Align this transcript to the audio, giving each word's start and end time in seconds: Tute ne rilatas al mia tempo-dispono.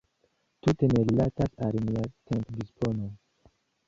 Tute 0.61 0.87
ne 0.93 1.01
rilatas 1.09 1.53
al 1.67 1.77
mia 1.89 2.01
tempo-dispono. 2.31 3.11